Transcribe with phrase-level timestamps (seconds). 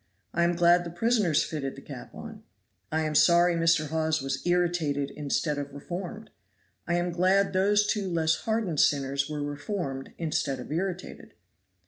[0.33, 2.41] I am glad the prisoners fitted the cap on.
[2.91, 3.89] I am sorry Mr.
[3.89, 6.31] Hawes was irritated instead of reformed.
[6.87, 11.35] I am glad those two less hardened sinners were reformed instead of irritated."